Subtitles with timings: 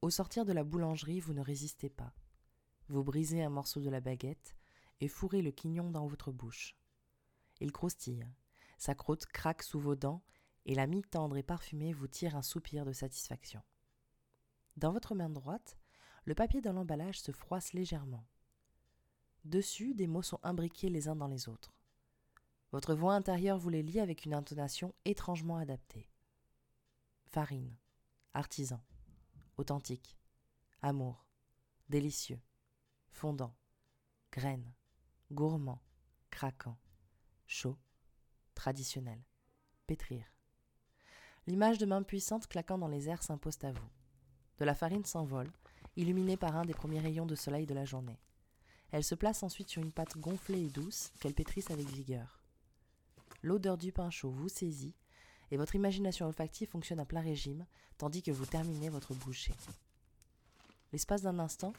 [0.00, 2.12] Au sortir de la boulangerie, vous ne résistez pas.
[2.88, 4.54] Vous brisez un morceau de la baguette
[5.00, 6.76] et fourrez le quignon dans votre bouche.
[7.60, 8.24] Il croustille,
[8.78, 10.22] sa croûte craque sous vos dents
[10.66, 13.60] et la mie tendre et parfumée vous tire un soupir de satisfaction.
[14.76, 15.76] Dans votre main droite,
[16.24, 18.24] le papier dans l'emballage se froisse légèrement.
[19.44, 21.74] Dessus, des mots sont imbriqués les uns dans les autres.
[22.70, 26.08] Votre voix intérieure vous les lit avec une intonation étrangement adaptée.
[27.24, 27.74] Farine,
[28.34, 28.80] artisan,
[29.58, 30.16] authentique,
[30.80, 31.26] amour,
[31.88, 32.40] délicieux,
[33.10, 33.54] fondant,
[34.32, 34.72] graine,
[35.30, 35.82] gourmand,
[36.30, 36.78] craquant,
[37.46, 37.76] chaud,
[38.54, 39.20] traditionnel,
[39.86, 40.24] pétrir.
[41.46, 43.90] L'image de main puissante claquant dans les airs s'impose à vous.
[44.58, 45.50] De la farine s'envole,
[45.96, 48.20] illuminée par un des premiers rayons de soleil de la journée.
[48.90, 52.42] Elle se place ensuite sur une pâte gonflée et douce qu'elle pétrisse avec vigueur.
[53.42, 54.94] L'odeur du pain chaud vous saisit
[55.50, 57.66] et votre imagination olfactive fonctionne à plein régime
[57.96, 59.54] tandis que vous terminez votre bouchée.
[60.92, 61.72] L'espace d'un instant,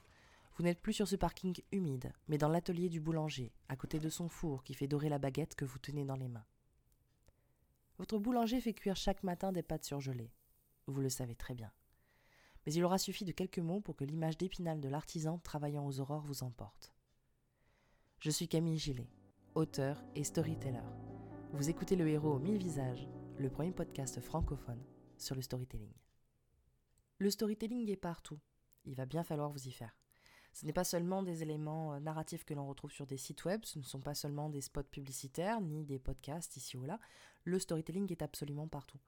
[0.56, 4.10] vous n'êtes plus sur ce parking humide, mais dans l'atelier du boulanger, à côté de
[4.10, 6.46] son four qui fait dorer la baguette que vous tenez dans les mains.
[7.98, 10.32] Votre boulanger fait cuire chaque matin des pâtes surgelées.
[10.88, 11.72] Vous le savez très bien.
[12.66, 16.00] Mais il aura suffi de quelques mots pour que l'image d'épinal de l'artisan travaillant aux
[16.00, 16.94] aurores vous emporte.
[18.20, 19.10] Je suis Camille Gillet,
[19.56, 20.84] auteur et storyteller.
[21.54, 23.08] Vous écoutez Le Héros aux mille visages,
[23.40, 24.84] le premier podcast francophone
[25.18, 25.94] sur le storytelling.
[27.20, 28.38] Le storytelling est partout.
[28.84, 29.96] Il va bien falloir vous y faire.
[30.52, 33.64] Ce n'est pas seulement des éléments euh, narratifs que l'on retrouve sur des sites web,
[33.64, 37.00] ce ne sont pas seulement des spots publicitaires ni des podcasts ici ou là.
[37.46, 39.00] Le storytelling est absolument partout.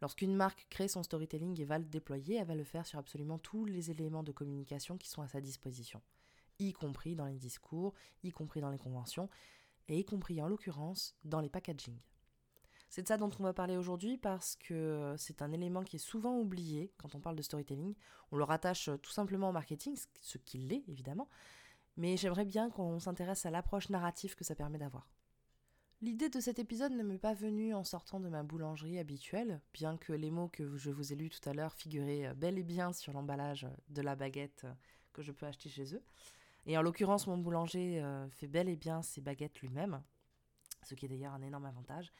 [0.00, 3.38] Lorsqu'une marque crée son storytelling et va le déployer, elle va le faire sur absolument
[3.38, 6.02] tous les éléments de communication qui sont à sa disposition,
[6.60, 9.28] y compris dans les discours, y compris dans les conventions,
[9.88, 11.98] et y compris en l'occurrence dans les packaging.
[12.88, 16.00] C'est de ça dont on va parler aujourd'hui parce que c'est un élément qui est
[16.00, 17.94] souvent oublié quand on parle de storytelling.
[18.32, 21.28] On le rattache tout simplement au marketing, ce qu'il est évidemment,
[21.96, 25.08] mais j'aimerais bien qu'on s'intéresse à l'approche narrative que ça permet d'avoir.
[26.02, 29.96] L'idée de cet épisode ne m'est pas venue en sortant de ma boulangerie habituelle, bien
[29.96, 32.92] que les mots que je vous ai lus tout à l'heure figuraient bel et bien
[32.92, 34.66] sur l'emballage de la baguette
[35.14, 36.02] que je peux acheter chez eux.
[36.66, 40.02] Et en l'occurrence, mon boulanger euh, fait bel et bien ses baguettes lui-même,
[40.82, 42.12] ce qui est d'ailleurs un énorme avantage.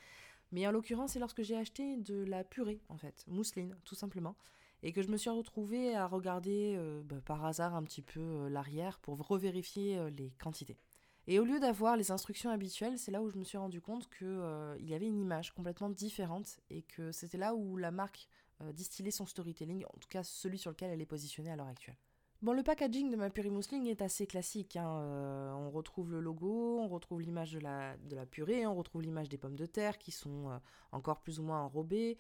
[0.53, 4.37] Mais en l'occurrence, c'est lorsque j'ai acheté de la purée, en fait, mousseline, tout simplement,
[4.83, 8.21] et que je me suis retrouvée à regarder euh, bah, par hasard un petit peu
[8.21, 10.79] euh, l'arrière pour revérifier euh, les quantités.
[11.27, 14.09] Et au lieu d'avoir les instructions habituelles, c'est là où je me suis rendu compte
[14.17, 18.29] qu'il y avait une image complètement différente et que c'était là où la marque
[18.75, 21.97] distillait son storytelling, en tout cas celui sur lequel elle est positionnée à l'heure actuelle.
[22.43, 24.77] Bon, le packaging de ma purée mousseline est assez classique.
[24.77, 25.01] Hein.
[25.01, 29.03] Euh, on retrouve le logo, on retrouve l'image de la, de la purée, on retrouve
[29.03, 30.59] l'image des pommes de terre qui sont euh,
[30.93, 32.19] encore plus ou moins enrobées.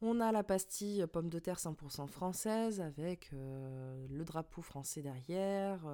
[0.00, 5.86] On a la pastille pommes de terre 100% française avec euh, le drapeau français derrière,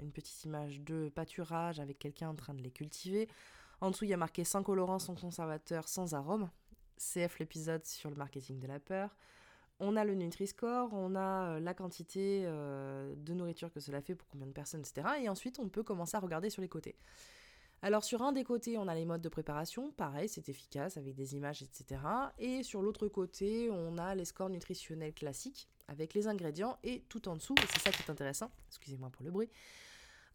[0.00, 3.26] une petite image de pâturage avec quelqu'un en train de les cultiver.
[3.80, 6.50] En dessous, il y a marqué sans colorant, sans conservateur, sans arôme.
[6.98, 9.16] CF l'épisode sur le marketing de la peur
[9.80, 14.14] on a le Nutri-Score, on a euh, la quantité euh, de nourriture que cela fait
[14.14, 15.06] pour combien de personnes, etc.
[15.22, 16.96] Et ensuite, on peut commencer à regarder sur les côtés.
[17.80, 21.14] Alors sur un des côtés, on a les modes de préparation, pareil, c'est efficace avec
[21.14, 22.00] des images, etc.
[22.38, 27.28] Et sur l'autre côté, on a les scores nutritionnels classiques avec les ingrédients et tout
[27.28, 29.48] en dessous, c'est ça qui est intéressant, excusez-moi pour le bruit,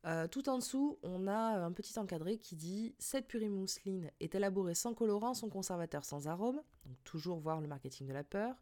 [0.06, 4.36] euh, tout en dessous, on a un petit encadré qui dit Cette purée mousseline est
[4.36, 6.62] élaborée sans colorant, sans conservateur, sans arôme.
[6.86, 8.56] Donc toujours voir le marketing de la peur.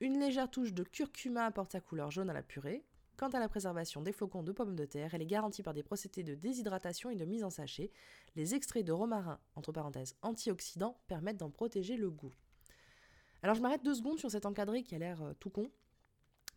[0.00, 2.86] Une légère touche de curcuma apporte sa couleur jaune à la purée.
[3.18, 5.82] Quant à la préservation des flocons de pommes de terre, elle est garantie par des
[5.82, 7.90] procédés de déshydratation et de mise en sachet.
[8.34, 12.32] Les extraits de romarin, entre parenthèses antioxydants, permettent d'en protéger le goût.
[13.42, 15.70] Alors je m'arrête deux secondes sur cet encadré qui a l'air euh, tout con.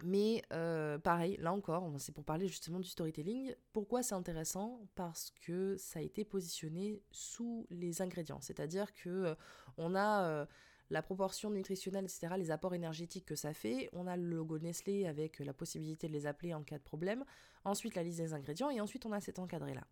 [0.05, 3.53] Mais euh, pareil, là encore, c'est pour parler justement du storytelling.
[3.73, 4.79] Pourquoi c'est intéressant?
[4.95, 8.39] Parce que ça a été positionné sous les ingrédients.
[8.39, 9.35] C'est-à-dire que euh,
[9.77, 10.47] on a
[10.89, 13.89] la proportion nutritionnelle, etc., les apports énergétiques que ça fait.
[13.93, 17.23] On a le logo Nestlé avec la possibilité de les appeler en cas de problème.
[17.65, 18.69] Ensuite, la liste des ingrédients.
[18.69, 19.85] Et ensuite, on a cet encadré-là.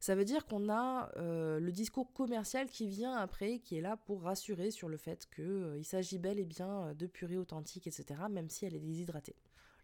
[0.00, 3.96] Ça veut dire qu'on a euh, le discours commercial qui vient après, qui est là
[3.96, 8.20] pour rassurer sur le fait qu'il euh, s'agit bel et bien de purée authentique, etc.,
[8.30, 9.34] même si elle est déshydratée.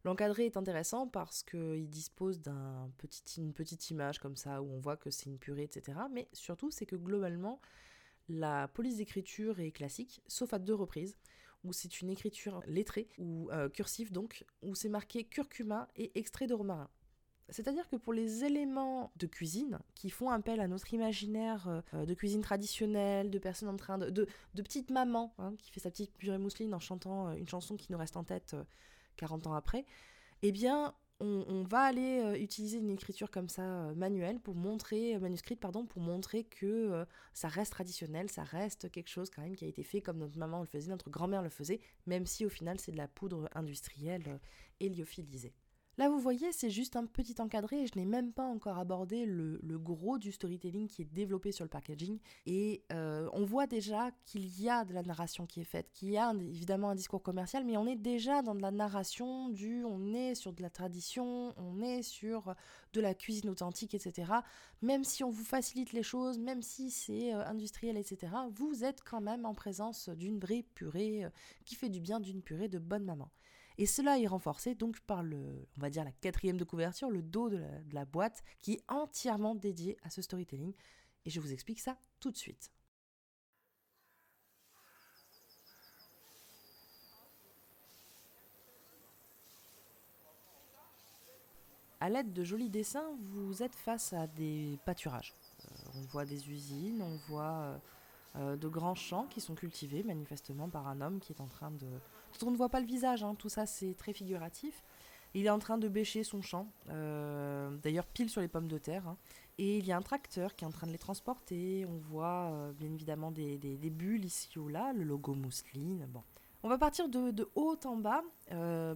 [0.04, 4.98] L'encadré est intéressant parce qu'il dispose d'une petit, petite image comme ça où on voit
[4.98, 5.98] que c'est une purée, etc.
[6.12, 7.58] Mais surtout, c'est que globalement,
[8.28, 11.16] la police d'écriture est classique, sauf à deux reprises,
[11.64, 16.46] où c'est une écriture lettrée, ou euh, cursive donc, où c'est marqué curcuma et extrait
[16.46, 16.88] de romarin.
[17.50, 22.14] C'est-à-dire que pour les éléments de cuisine qui font appel à notre imaginaire euh, de
[22.14, 24.08] cuisine traditionnelle, de personnes en train de.
[24.08, 27.76] de, petite maman hein, qui fait sa petite purée mousseline en chantant euh, une chanson
[27.76, 28.56] qui nous reste en tête
[29.16, 29.84] 40 ans après,
[30.42, 35.18] eh bien, on, va aller euh, utiliser une écriture comme ça euh, manuelle pour montrer,
[35.18, 39.64] manuscrite pardon, pour montrer que ça reste traditionnel, ça reste quelque chose quand même qui
[39.64, 42.50] a été fait comme notre maman le faisait, notre grand-mère le faisait, même si au
[42.50, 44.40] final c'est de la poudre industrielle
[44.80, 45.54] héliophilisée.
[45.96, 49.26] Là, vous voyez, c'est juste un petit encadré et je n'ai même pas encore abordé
[49.26, 52.18] le, gros du storytelling qui est développé sur le packaging.
[52.46, 56.10] Et euh, on voit déjà qu'il y a de la narration qui est faite, qu'il
[56.10, 59.84] y a évidemment un discours commercial, mais on est déjà dans de la narration du,
[59.84, 62.54] on est sur de la tradition, on est sur
[62.92, 64.32] de la cuisine authentique, etc.
[64.82, 69.02] Même si on vous facilite les choses, même si c'est euh, industriel, etc., vous êtes
[69.04, 71.30] quand même en présence d'une vraie purée euh,
[71.64, 73.30] qui fait du bien d'une purée de bonne maman.
[73.76, 77.22] Et cela est renforcé donc par le, on va dire la quatrième de couverture, le
[77.22, 77.60] dos de
[77.92, 80.72] la, boîte, qui est entièrement dédié à ce storytelling.
[81.24, 82.70] Et je vous explique ça tout de suite.
[92.00, 95.34] À l'aide de jolis dessins, vous êtes face à des pâturages.
[95.64, 97.78] Euh, on voit des usines, on voit euh,
[98.36, 101.70] euh, de grands champs qui sont cultivés manifestement par un homme qui est en train
[101.70, 101.86] de...
[102.42, 104.84] On ne voit pas le visage, hein, tout ça c'est très figuratif.
[105.34, 108.78] Il est en train de bêcher son champ, euh, d'ailleurs pile sur les pommes de
[108.78, 109.08] terre.
[109.08, 109.16] Hein.
[109.58, 111.86] Et il y a un tracteur qui est en train de les transporter.
[111.86, 113.58] On voit euh, bien évidemment des,
[113.90, 116.06] bulles ici ou là, le logo mousseline.
[116.08, 116.22] Bon.
[116.62, 118.22] On va partir de, haut en bas.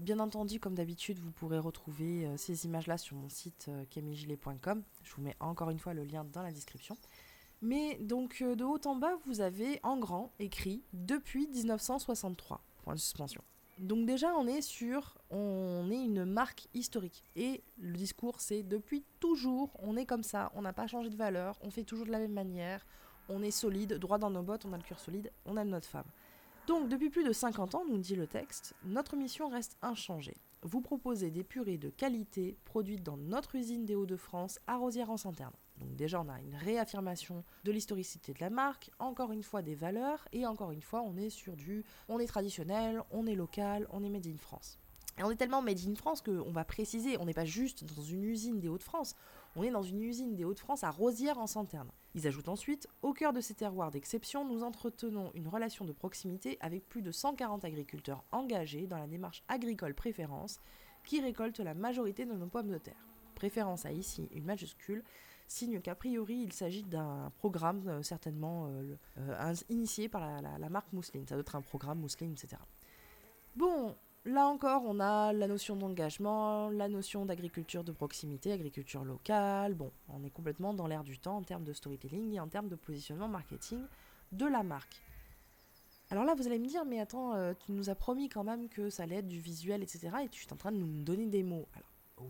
[0.00, 4.82] bien entendu, comme d'habitude, vous pourrez retrouver ces images-là sur mon site camigilet.com.
[5.02, 6.96] Je vous mets encore une fois le lien dans la description.
[7.60, 12.62] Mais donc euh, de haut en bas, vous avez en grand écrit depuis 1963.
[12.82, 13.42] Point de suspension.
[13.78, 17.22] Donc déjà, on est sur, on est une marque historique.
[17.36, 21.16] Et le discours, c'est depuis toujours, on est comme ça, on n'a pas changé de
[21.16, 22.84] valeur, on fait toujours de la même manière,
[23.28, 25.86] on est solide, droit dans nos bottes, on a le cœur solide, on aime notre
[25.86, 26.06] femme.
[26.66, 30.36] Donc depuis plus de 50 ans, nous dit le texte, notre mission reste inchangée.
[30.62, 35.54] Vous proposez des purées de qualité produites dans notre usine des Hauts-de-France à Rosière-en-Sainterne.
[35.78, 39.74] Donc déjà, on a une réaffirmation de l'historicité de la marque, encore une fois des
[39.74, 43.86] valeurs, et encore une fois, on est sur du, on est traditionnel, on est local,
[43.90, 44.78] on est made in France.
[45.18, 48.02] Et on est tellement made in France qu'on va préciser, on n'est pas juste dans
[48.02, 49.16] une usine des Hauts-de-France,
[49.56, 51.90] on est dans une usine des Hauts-de-France à Rosière-en-Sainterne.
[52.14, 56.56] Ils ajoutent ensuite, au cœur de ces terroirs d'exception, nous entretenons une relation de proximité
[56.60, 60.60] avec plus de 140 agriculteurs engagés dans la démarche agricole préférence
[61.04, 63.08] qui récoltent la majorité de nos pommes de terre.
[63.34, 65.02] Préférence a ici une majuscule,
[65.48, 70.92] signe qu'a priori il s'agit d'un programme euh, certainement euh, euh, initié par la, marque
[70.92, 71.26] Mousseline.
[71.26, 72.60] Ça doit être un programme Mousseline, etc.
[73.56, 79.74] Bon, là encore, on a la notion d'engagement, la notion d'agriculture de proximité, agriculture locale.
[79.74, 82.68] Bon, on est complètement dans l'air du temps en termes de storytelling et en termes
[82.68, 83.80] de positionnement marketing
[84.32, 85.00] de la marque.
[86.10, 88.88] Alors là, vous allez me dire, mais attends, tu nous as promis quand même que
[88.88, 90.10] ça allait être du visuel, etc.
[90.24, 91.66] Et tu es en train de nous donner des mots.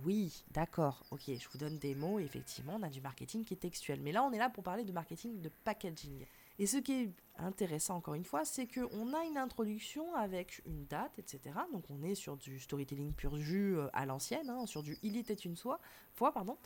[0.05, 3.59] Oui, d'accord, ok, je vous donne des mots, effectivement, on a du marketing qui est
[3.59, 4.01] textuel.
[4.01, 6.27] Mais là, on est là pour parler de marketing de packaging.
[6.59, 10.87] Et ce qui est intéressant, encore une fois, c'est qu'on a une introduction avec une
[10.87, 11.41] date, etc.
[11.73, 15.17] Donc on est sur du storytelling pur jus euh, à l'ancienne, hein, sur du Il
[15.17, 15.81] était une fois,
[16.15, 16.57] fois, pardon.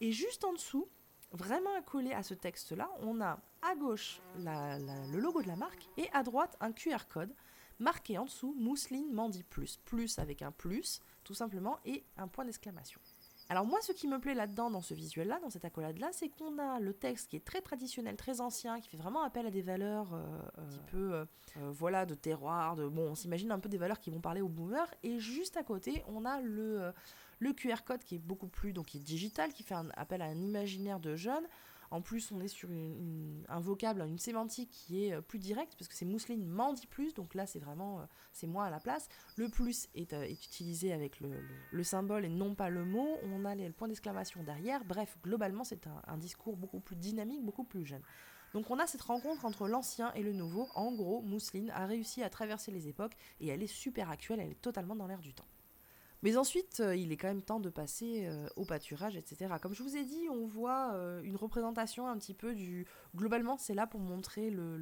[0.00, 0.88] Et juste en dessous,
[1.32, 6.08] vraiment accolé à ce texte-là, on a à gauche le logo de la marque et
[6.12, 7.34] à droite un QR code
[7.78, 9.78] marqué en dessous Mousseline Mandy Plus.
[9.84, 13.00] Plus avec un plus, tout simplement, et un point d'exclamation.
[13.48, 16.58] Alors moi, ce qui me plaît là-dedans, dans ce visuel-là, dans cette accolade-là, c'est qu'on
[16.58, 19.62] a le texte qui est très traditionnel, très ancien, qui fait vraiment appel à des
[19.62, 20.24] valeurs euh,
[20.56, 21.24] un petit peu, euh,
[21.58, 24.40] euh, voilà, de terroir, de bon, on s'imagine un peu des valeurs qui vont parler
[24.40, 24.92] aux boomers.
[25.02, 26.92] Et juste à côté, on a le
[27.38, 30.24] le QR code qui est beaucoup plus, donc qui est digital, qui fait appel à
[30.24, 31.46] un imaginaire de jeunes.
[31.96, 32.68] En plus, on est sur
[33.48, 36.86] un vocable, une sémantique qui est euh, plus directe, parce que c'est mousseline m'en dit
[36.86, 39.08] plus, donc là c'est vraiment, euh, c'est moi à la place.
[39.36, 43.16] Le plus est, euh, utilisé avec le, symbole et non pas le mot.
[43.22, 44.84] On a le point d'exclamation derrière.
[44.84, 48.02] Bref, globalement, c'est un, discours beaucoup plus dynamique, beaucoup plus jeune.
[48.52, 50.68] Donc on a cette rencontre entre l'ancien et le nouveau.
[50.74, 54.50] En gros, Mousseline a réussi à traverser les époques et elle est super actuelle, elle
[54.50, 55.46] est totalement dans l'air du temps.
[56.22, 59.54] Mais ensuite, euh, il est quand même temps de passer euh, au pâturage, etc.
[59.60, 62.86] Comme je vous ai dit, on voit euh, une représentation un petit peu du...
[63.14, 64.76] Globalement, c'est là pour montrer le,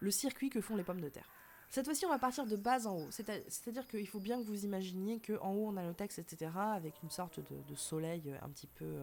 [0.00, 1.28] le, circuit que font les pommes de terre.
[1.70, 3.10] Cette fois-ci, on va partir de bas en haut.
[3.10, 7.02] C'est-à-dire qu'il faut bien que vous imaginiez qu'en haut, on a le texte, etc., avec
[7.02, 9.00] une sorte de, soleil un petit peu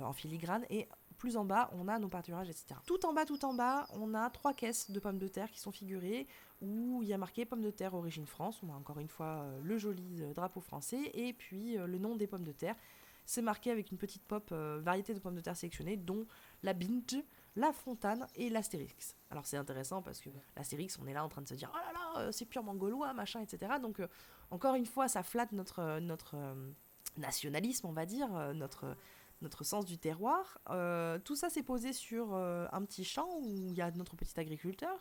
[0.00, 0.64] en filigrane.
[0.70, 0.88] Et
[1.20, 2.80] plus en bas, on a nos pâturages, etc.
[2.86, 5.60] Tout en bas, tout en bas, on a trois caisses de pommes de terre qui
[5.60, 6.26] sont figurées,
[6.62, 8.60] où il y a marqué pommes de terre origine France.
[8.62, 11.98] On a encore une fois euh, le joli euh, drapeau français, et puis euh, le
[11.98, 12.74] nom des pommes de terre.
[13.26, 16.26] C'est marqué avec une petite pop variété de pommes de terre sélectionnées, dont
[16.64, 17.22] la Binge,
[17.54, 19.14] la Fontane et l'Astérix.
[19.30, 21.76] Alors c'est intéressant parce que l'Astérix, on est là en train de se dire oh
[21.76, 23.74] là là, c'est purement gaulois, machin, etc.
[23.80, 24.02] Donc
[24.50, 26.34] Encore une fois, ça flatte notre, notre
[27.18, 28.96] nationalisme, on va dire, notre,
[29.42, 30.58] notre sens du terroir.
[31.24, 34.90] tout ça s'est posé sur un petit champ où il y a notre petit agriculteur
[34.90, 34.96] euh,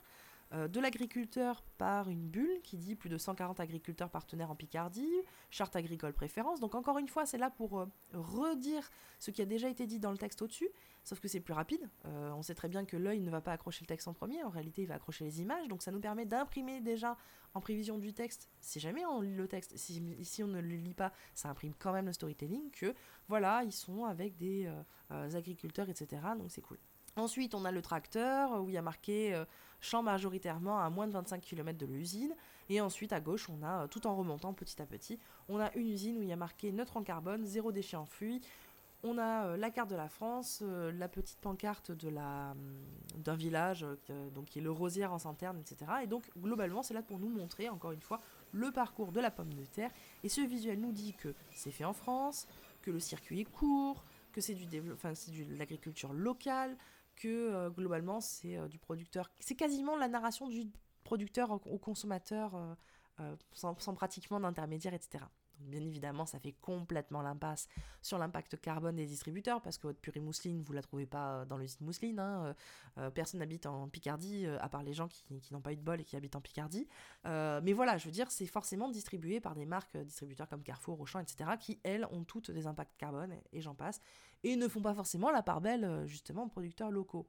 [0.51, 5.07] de l'agriculteur par une bulle qui dit plus de 140 agriculteurs partenaires en Picardie,
[5.49, 6.59] charte agricole préférence.
[6.59, 8.89] Donc encore une fois, c'est là pour euh, redire
[9.19, 10.69] ce qui a déjà été dit dans le texte au-dessus,
[11.03, 11.89] sauf que c'est plus rapide.
[12.05, 14.43] Euh, on sait très bien que l'œil ne va pas accrocher le texte en premier,
[14.43, 17.17] en réalité il va accrocher les images, donc ça nous permet d'imprimer déjà
[17.53, 20.75] en prévision du texte, si jamais on lit le texte, si, si on ne le
[20.75, 22.93] lit pas, ça imprime quand même le storytelling, que
[23.27, 24.71] voilà, ils sont avec des
[25.09, 26.21] agriculteurs, etc.
[26.37, 26.77] Donc c'est cool.
[27.15, 29.43] Ensuite, on a le tracteur où il y a marqué
[29.81, 32.33] champ majoritairement à moins de 25 km de l'usine.
[32.69, 35.73] Et ensuite, à gauche, on a, euh, tout en remontant petit à petit, on a
[35.75, 38.41] une usine où il y a marqué neutre en carbone, zéro déchet enfui.
[39.01, 42.53] On a euh, la carte de la France, euh, la petite pancarte de la,
[43.17, 43.85] d'un village,
[44.35, 45.91] donc qui est le Rosière en Santerne, etc.
[46.03, 48.19] Et donc, globalement, c'est là pour nous montrer, encore une fois,
[48.51, 49.91] le parcours de la pomme de terre.
[50.23, 52.47] Et ce visuel nous dit que c'est fait en France,
[52.81, 56.77] que le circuit est court, que c'est, du de l'agriculture locale,
[57.19, 59.29] que euh, globalement c'est euh, du producteur.
[59.39, 60.65] C'est quasiment la narration du
[61.03, 62.55] producteur au, consommateur
[63.19, 65.25] euh, sans, sans, pratiquement d'intermédiaire, etc
[65.59, 67.67] bien évidemment, ça fait complètement l'impasse
[68.01, 71.57] sur l'impact carbone des distributeurs, parce que votre purée mousseline, vous la trouvez pas dans
[71.57, 72.19] l'usine mousseline.
[72.19, 72.45] Hein.
[72.45, 72.53] Euh,
[72.97, 75.81] euh, personne n'habite en Picardie, euh, à part les gens qui, n'ont pas eu de
[75.81, 76.87] bol et qui habitent en Picardie.
[77.25, 81.19] mais voilà, je veux dire, c'est forcément distribué par des marques distributeurs comme Carrefour, Auchan,
[81.19, 84.01] etc., qui, elles, ont toutes des impacts carbone, et j'en passe,
[84.43, 87.27] et ne font pas forcément la part belle, justement, aux producteurs locaux.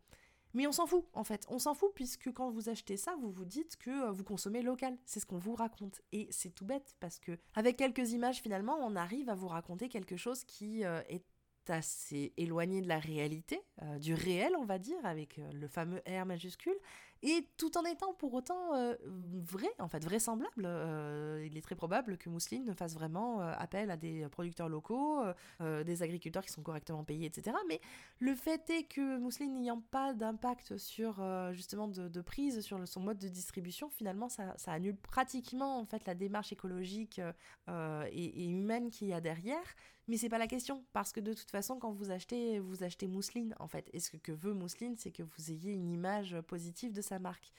[0.55, 1.47] Mais on s'en fout, en fait.
[1.49, 4.63] On s'en fout puisque quand vous achetez ça, vous vous dites que euh, vous consommez
[4.63, 4.97] local.
[5.05, 6.01] C'est ce qu'on vous raconte.
[6.13, 9.89] Et c'est tout bête parce que, avec quelques images, finalement, on arrive à vous raconter
[9.89, 11.25] quelque chose qui euh, est
[11.69, 16.27] assez éloigné de la réalité, euh, du réel, on va dire, avec le fameux R
[16.27, 16.77] majuscule,
[17.23, 18.95] et tout en étant pour autant euh,
[19.33, 20.65] vrai, en fait, vraisemblable.
[20.65, 25.23] Euh, il est très probable que Mousseline fasse vraiment euh, appel à des producteurs locaux,
[25.61, 27.57] des agriculteurs qui sont correctement payés, etc.
[27.69, 27.81] Mais
[28.19, 31.23] le fait est que Mousseline n'ayant pas d'impact sur
[31.53, 36.15] justement de, prise sur son mode de distribution, finalement, ça, annule pratiquement en fait la
[36.15, 37.21] démarche écologique
[37.69, 39.65] et, humaine qu'il y a derrière.
[40.11, 43.07] Mais c'est pas la question, parce que de toute façon, quand vous achetez, vous achetez
[43.07, 43.89] Mousseline, en fait.
[43.93, 47.53] Et ce que veut Mousseline, c'est que vous ayez une image positive de sa marque.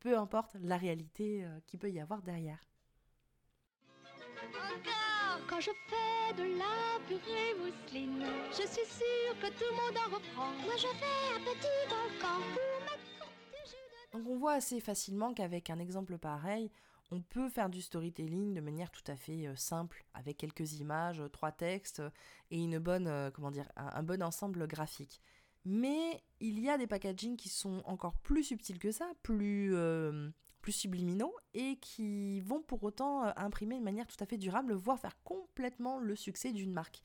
[0.00, 2.64] Peu importe la réalité euh, qu'il peut y avoir derrière.
[4.54, 9.98] Encore Quand je fais de la purée mousseline, je suis sûre que tout le monde
[9.98, 10.50] en reprend.
[10.64, 15.78] Moi je fais un petit volcan pour mettre Donc on voit assez facilement qu'avec un
[15.78, 16.70] exemple pareil,
[17.10, 21.22] on peut faire du storytelling de manière tout à fait euh, simple, avec quelques images,
[21.32, 22.02] trois textes
[22.50, 25.20] et une euh, comment dire, un, bon ensemble graphique.
[25.64, 30.30] Mais il y a des packagings qui sont encore plus subtils que ça, plus, euh,
[30.60, 34.98] plus subliminaux, et qui vont pour autant imprimer de manière tout à fait durable, voire
[34.98, 37.02] faire complètement le succès d'une marque.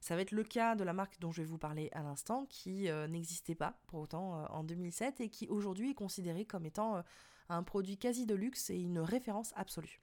[0.00, 2.46] Ça va être le cas de la marque dont je vais vous parler à l'instant,
[2.46, 7.04] qui n'existait pas pour autant en 2007 et qui aujourd'hui est considérée comme étant
[7.50, 10.00] un produit quasi de luxe et une référence absolue.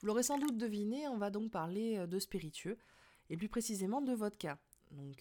[0.00, 2.78] Vous l'aurez sans doute deviné, on va donc parler euh, de spiritueux,
[3.28, 4.58] et plus précisément de vodka.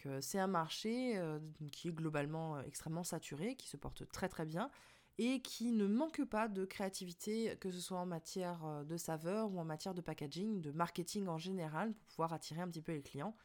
[0.05, 1.39] Euh, c'est un marché euh,
[1.71, 4.71] qui est globalement extrêmement saturé, qui se porte très très bien,
[5.17, 9.59] et qui ne manque pas de créativité, que ce soit en matière de saveur ou
[9.59, 13.01] en matière de packaging, de marketing en général, pour pouvoir attirer un petit peu les
[13.01, 13.35] clients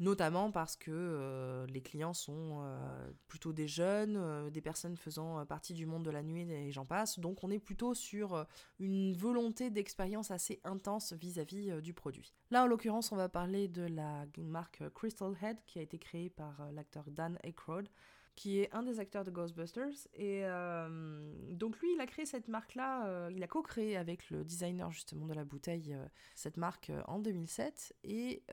[0.00, 5.44] notamment parce que euh, les clients sont euh, plutôt des jeunes, euh, des personnes faisant
[5.46, 7.18] partie du monde de la nuit et j'en passe.
[7.18, 8.46] Donc on est plutôt sur
[8.78, 12.34] une volonté d'expérience assez intense vis-à-vis du produit.
[12.50, 16.30] Là en l'occurrence on va parler de la marque Crystal Head qui a été créée
[16.30, 17.88] par l'acteur Dan Aykroyd
[18.38, 20.06] qui est un des acteurs de Ghostbusters.
[20.14, 24.44] Et euh, donc lui, il a créé cette marque-là, euh, il a co-créé avec le
[24.44, 27.96] designer justement de la bouteille euh, cette marque en 2007.
[28.04, 28.44] Et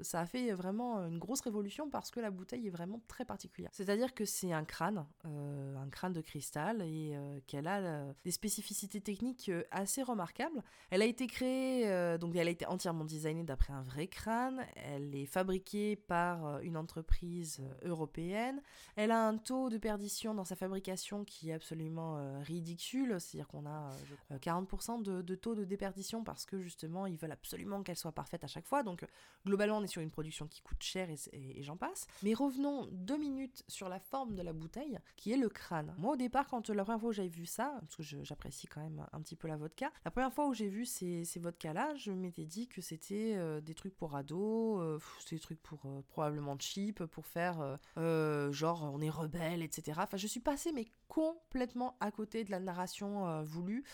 [0.00, 3.68] ça a fait vraiment une grosse révolution parce que la bouteille est vraiment très particulière.
[3.74, 7.14] C'est-à-dire que c'est un crâne, un crâne de cristal, et
[7.46, 10.62] qu'elle a des spécificités techniques assez remarquables.
[10.90, 14.64] Elle a été créée, donc elle a été entièrement designée d'après un vrai crâne.
[14.76, 18.62] Elle est fabriquée par une entreprise européenne.
[18.96, 23.48] Elle a un taux de perdition dans sa fabrication qui est absolument euh, ridicule, c'est-à-dire
[23.48, 23.90] qu'on a
[24.32, 28.44] 40% euh, de, taux de déperdition parce que justement ils veulent absolument qu'elle soit parfaite
[28.44, 28.82] à chaque fois.
[28.82, 29.04] Donc
[29.44, 32.06] globalement on est sur une production qui coûte cher et, j'en passe.
[32.22, 35.94] Mais revenons deux minutes sur la forme de la bouteille qui est le crâne.
[35.98, 38.80] Moi au départ quand la première fois où j'avais vu ça, parce que j'apprécie quand
[38.80, 41.72] même un petit peu la vodka, la première fois où j'ai vu ces, ces vodkas
[41.72, 46.56] là, je m'étais dit que c'était euh, des trucs pour ados, des trucs pour probablement
[46.58, 50.00] cheap, pour faire genre on est rebelle, etc.
[50.02, 53.84] Enfin, je suis passée mais complètement à côté de la narration voulue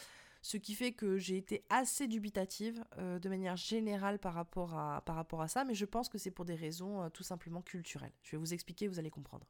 [0.43, 5.03] ce qui fait que j'ai été assez dubitative euh, de manière générale par rapport, à,
[5.05, 7.63] par rapport à ça, mais je pense que c'est pour des raisons euh, tout simplement
[7.63, 8.13] culturelles.
[8.23, 9.47] Je vais vous expliquer, vous allez comprendre.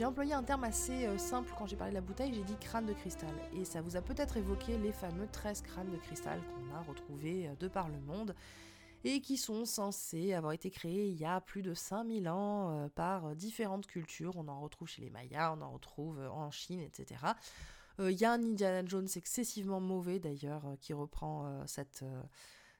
[0.00, 2.56] J'ai employé un terme assez euh, simple quand j'ai parlé de la bouteille, j'ai dit
[2.58, 3.28] crâne de cristal.
[3.52, 7.50] Et ça vous a peut-être évoqué les fameux 13 crânes de cristal qu'on a retrouvés
[7.60, 8.34] de par le monde
[9.04, 12.88] et qui sont censés avoir été créés il y a plus de 5000 ans euh,
[12.88, 14.38] par différentes cultures.
[14.38, 17.20] On en retrouve chez les Mayas, on en retrouve euh, en Chine, etc.
[17.98, 22.06] Euh, il y a un Indiana Jones excessivement mauvais d'ailleurs qui reprend cette,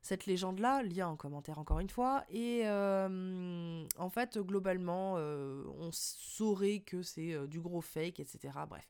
[0.02, 2.24] cette légende-là, lien en commentaire encore une fois.
[2.30, 8.50] Et en fait, globalement, on saurait que c'est du gros fake, etc.
[8.68, 8.88] Bref,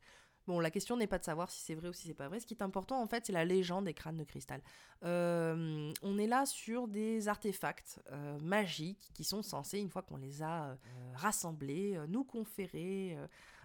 [0.50, 2.40] Bon, la question n'est pas de savoir si c'est vrai ou si c'est pas vrai.
[2.40, 4.60] Ce qui est important, en fait, c'est la légende des crânes de cristal.
[5.04, 10.16] Euh, on est là sur des artefacts euh, magiques qui sont censés, une fois qu'on
[10.16, 10.76] les a euh,
[11.14, 13.16] rassemblés, nous conférer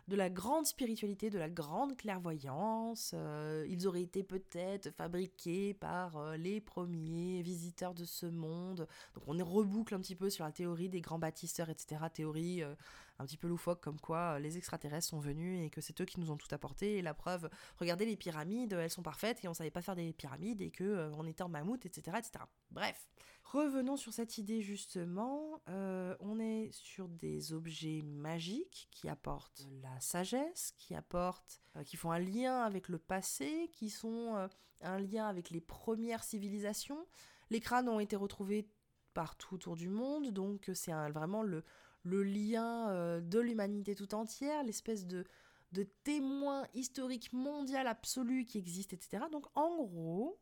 [0.08, 3.12] de la grande spiritualité, de la grande clairvoyance.
[3.16, 8.88] Euh, ils auraient été peut-être fabriqués par euh, les premiers visiteurs de ce monde.
[9.16, 12.02] Donc on reboucle un petit peu sur la théorie des grands bâtisseurs, etc.
[12.14, 12.76] Théorie euh,
[13.20, 16.20] un petit peu loufoque comme quoi les extraterrestres sont venus et que c'est eux qui
[16.20, 16.98] nous ont tout apporté.
[16.98, 20.14] Et la preuve, regardez les pyramides, elles sont parfaites et on savait pas faire des
[20.14, 22.46] pyramides et que on était en mammouth, etc., etc.
[22.72, 23.08] Bref,
[23.44, 25.62] revenons sur cette idée justement.
[25.68, 32.12] on est sur des objets magiques qui apportent la sagesse, qui apportent, euh, qui font
[32.12, 34.48] un lien avec le passé, qui sont euh,
[34.82, 37.06] un lien avec les premières civilisations.
[37.50, 38.70] Les crânes ont été retrouvés
[39.14, 41.64] partout autour du monde, donc c'est vraiment le,
[42.06, 45.26] le lien euh, de l'humanité tout entière, l'espèce de,
[45.74, 49.26] de témoin historique mondial absolu qui existe, etc.
[49.32, 50.40] Donc en gros,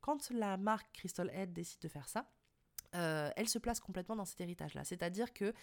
[0.00, 2.28] quand la marque Crystal Head décide de faire ça,
[2.92, 4.84] elle se place complètement dans cet héritage-là.
[4.84, 5.54] C'est-à-dire que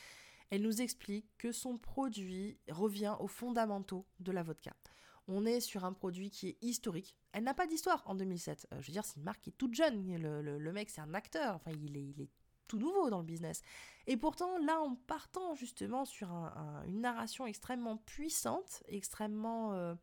[0.50, 4.76] elle nous explique que son produit revient aux fondamentaux de la vodka.
[5.28, 7.16] On est sur un produit qui est historique.
[7.34, 8.68] Elle n'a pas d'histoire en 2007.
[8.74, 10.18] Euh, je veux dire, c'est une marque qui est toute jeune.
[10.18, 11.56] Le, mec, c'est un acteur.
[11.56, 12.30] Enfin, il est, il est,
[12.70, 13.62] tout nouveau dans le business.
[14.08, 16.30] Et pourtant, là, en partant justement sur
[16.88, 19.94] une narration extrêmement puissante, extrêmement euh,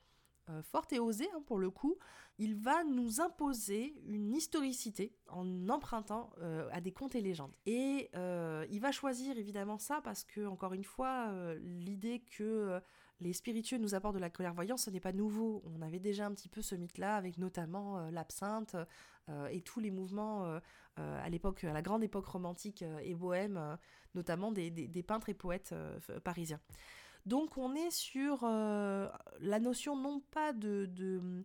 [0.51, 1.97] euh, forte et osée hein, pour le coup,
[2.39, 7.55] il va nous imposer une historicité en empruntant euh, à des contes et légendes.
[7.65, 8.11] Et
[8.71, 12.81] il va choisir évidemment ça parce que, encore une fois, l'idée que
[13.21, 15.63] les spiritueux nous apportent de la clairvoyance, ce n'est pas nouveau.
[15.75, 18.77] On avait déjà un petit peu ce mythe-là avec notamment l'absinthe
[19.51, 20.61] et tous les mouvements
[20.97, 23.79] à l'époque, à la grande époque romantique et bohème,
[24.15, 25.75] notamment des, peintres et poètes
[26.25, 26.61] parisiens.
[27.25, 31.45] Donc on est sur la notion non pas de de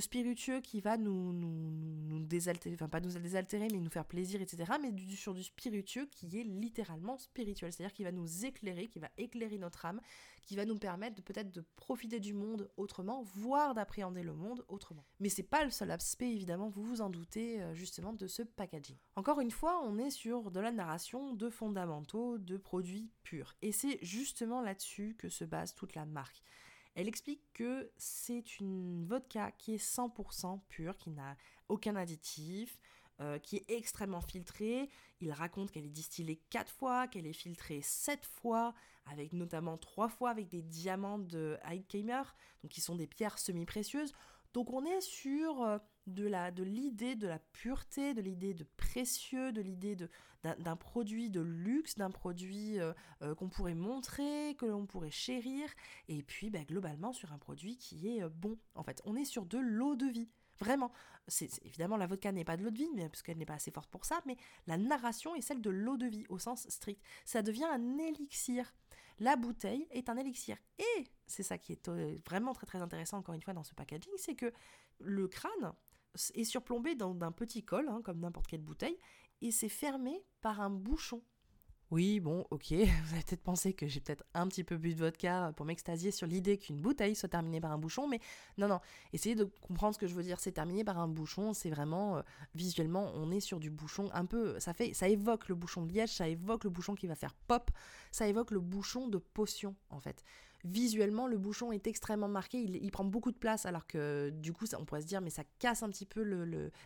[0.00, 4.42] spiritueux qui va nous, nous, nous désaltérer, enfin pas nous désaltérer, mais nous faire plaisir,
[4.42, 4.72] etc.
[4.80, 8.98] Mais du, sur du spiritueux qui est littéralement spirituel, c'est-à-dire qui va nous éclairer, qui
[8.98, 10.00] va éclairer notre âme,
[10.42, 15.04] qui va nous permettre peut-être de profiter du monde autrement, voire d'appréhender le monde autrement.
[15.20, 18.42] Mais c'est pas le seul aspect, évidemment, vous vous en doutez, euh, justement, de ce
[18.42, 18.96] packaging.
[19.16, 23.54] Encore une fois, on est sur de la narration de fondamentaux, de produits purs.
[23.62, 26.42] Et c'est justement là-dessus que se base toute la marque.
[26.98, 31.36] Elle explique que c'est une vodka qui est 100% pure, qui n'a
[31.68, 32.80] aucun additif,
[33.20, 34.90] euh, qui est extrêmement filtrée.
[35.20, 38.74] Il raconte qu'elle est distillée 4 fois, qu'elle est filtrée 7 fois,
[39.06, 42.24] avec notamment 3 fois avec des diamants de Heidkeimer,
[42.68, 44.12] qui sont des pierres semi-précieuses.
[44.52, 48.64] Donc on est sur euh, de la de l'idée de la pureté, de l'idée de
[48.76, 50.08] précieux, de l'idée de
[50.42, 52.92] d'un produit de luxe, d'un produit euh,
[53.22, 55.68] euh, qu'on pourrait montrer, que l'on pourrait chérir,
[56.06, 58.56] et puis bah, globalement sur un produit qui est bon.
[58.76, 60.30] En fait, on est sur de l'eau de vie.
[60.58, 60.90] Vraiment,
[61.28, 63.54] c'est évidemment la vodka n'est pas de l'eau de vie, mais parce qu'elle n'est pas
[63.54, 66.68] assez forte pour ça, mais la narration est celle de l'eau de vie au sens
[66.68, 67.00] strict.
[67.24, 68.72] Ça devient un élixir.
[69.20, 70.56] La bouteille est un élixir.
[70.78, 73.74] Et c'est ça qui est euh, vraiment très très intéressant encore une fois dans ce
[73.74, 74.52] packaging, c'est que
[75.00, 75.72] le crâne
[76.34, 78.98] est surplombé d'un petit col, hein, comme n'importe quelle bouteille,
[79.40, 81.22] et c'est fermé par un bouchon.
[81.90, 84.98] Oui, bon, ok, vous avez peut-être pensé que j'ai peut-être un petit peu bu de
[84.98, 88.20] vodka pour m'extasier sur l'idée qu'une bouteille soit terminée par un bouchon, mais
[88.58, 88.80] non, non,
[89.14, 90.38] essayez de comprendre ce que je veux dire.
[90.38, 92.22] C'est terminé par un bouchon, c'est vraiment, euh,
[92.54, 95.92] visuellement, on est sur du bouchon un peu, ça fait, ça évoque le bouchon de
[95.92, 97.70] liège, ça évoque le bouchon qui va faire pop,
[98.12, 100.22] ça évoque le bouchon de potion, en fait.
[100.64, 104.66] Visuellement, le bouchon est extrêmement marqué, il, prend beaucoup de place, alors que du coup,
[104.78, 106.22] on pourrait se dire, mais ça casse un petit peu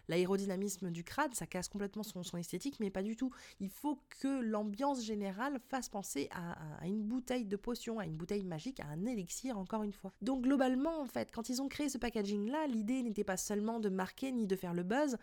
[0.09, 3.31] l'aérodynamisme du crâne, ça casse complètement son, esthétique, mais pas du tout.
[3.61, 8.45] Il faut que l'ambiance générale fasse penser à, une bouteille de potion, à une bouteille
[8.45, 10.13] magique, à un élixir, encore une fois.
[10.23, 13.89] Donc globalement, en fait, quand ils ont créé ce packaging-là, l'idée n'était pas seulement de
[13.89, 15.17] marquer ni de faire le buzz,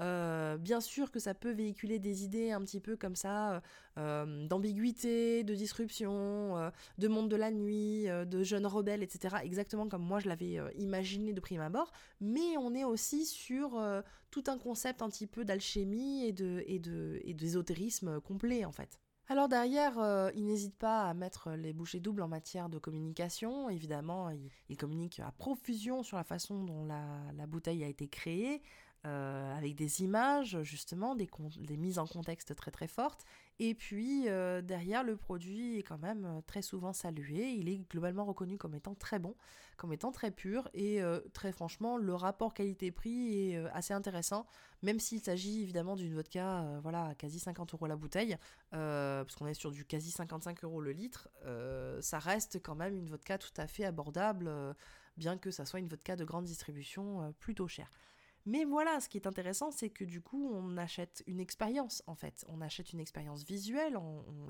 [0.00, 3.62] euh, bien sûr que ça peut véhiculer des idées un petit peu comme ça,
[3.98, 9.36] euh, d'ambiguïté, de disruption, euh, de monde de la nuit, de jeunes rebelles, etc.
[9.42, 11.92] Exactement comme moi je l'avais imaginé de prime abord.
[12.20, 13.80] Mais on est aussi sur
[14.30, 16.64] tout un concept un petit peu d'alchimie et de
[17.32, 19.00] d'ésotérisme complet en fait.
[19.28, 19.94] Alors derrière,
[20.34, 23.70] il n'hésite pas à mettre les bouchées doubles en matière de communication.
[23.70, 24.30] Évidemment,
[24.68, 28.60] il, communique à profusion sur la façon dont la bouteille a été créée,
[29.06, 31.28] euh, avec des images, justement, des,
[31.76, 33.26] mises en contexte très très fortes.
[33.58, 37.50] Et puis, euh, derrière, le produit est quand même euh, très souvent salué.
[37.50, 39.34] Il est globalement reconnu comme étant très bon,
[39.76, 40.70] comme étant très pur.
[40.72, 41.02] Et
[41.34, 44.46] très franchement, le rapport qualité-prix est assez intéressant,
[44.82, 48.36] même s'il s'agit évidemment d'une vodka, voilà, quasi 50 euros la bouteille,
[48.70, 51.28] parce qu'on est sur du quasi 55 euros le litre.
[52.00, 54.50] ça reste quand même une vodka tout à fait abordable,
[55.16, 57.90] bien que ça soit une vodka de grande distribution plutôt chère.
[58.46, 62.14] Mais voilà, ce qui est intéressant, c'est que du coup, on achète une expérience, en
[62.14, 62.44] fait.
[62.48, 63.98] On achète une expérience visuelle.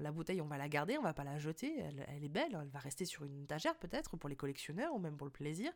[0.01, 1.79] la bouteille, on va la garder, on va pas la jeter.
[1.79, 5.17] Elle, est belle, elle va rester sur une étagère peut-être pour les collectionneurs ou même
[5.17, 5.73] pour le plaisir.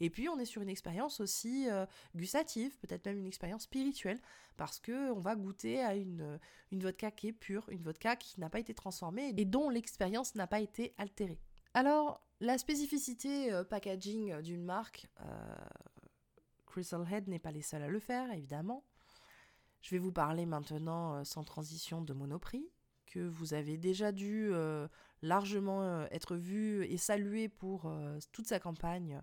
[0.00, 4.20] Et puis, on est sur une expérience aussi euh, gustative, peut-être même une expérience spirituelle,
[4.56, 6.38] parce que on va goûter à une,
[6.72, 10.34] une vodka qui est pure, une vodka qui n'a pas été transformée et dont l'expérience
[10.36, 11.38] n'a pas été altérée.
[11.74, 15.24] Alors, la spécificité euh, packaging d'une marque, euh,
[16.68, 18.84] Crystal Head n'est pas les seuls à le faire, évidemment.
[19.80, 22.68] Je vais vous parler maintenant, euh, sans transition, de Monoprix,
[23.06, 24.88] que vous avez déjà dû euh,
[25.22, 27.90] largement euh, être vu et salué pour
[28.32, 29.22] toute sa campagne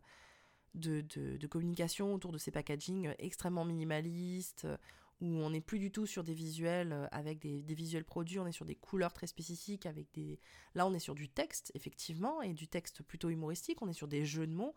[0.73, 1.03] de,
[1.47, 4.67] communication autour de ces packaging extrêmement minimalistes,
[5.21, 8.47] où on n'est plus du tout sur des visuels avec des, des, visuels produits, on
[8.47, 10.39] est sur des couleurs très spécifiques, avec des...
[10.73, 14.09] Là, on est sur du texte, effectivement, et du texte plutôt humoristique, on est sur
[14.09, 14.75] des jeux de mots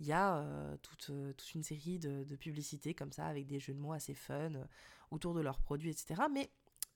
[0.00, 3.58] il y a euh, toute, euh, toute, une série de, publicités comme ça, avec des
[3.58, 4.64] jeux de mots assez fun euh,
[5.10, 6.22] autour de leurs produits, etc.
[6.32, 6.50] Mais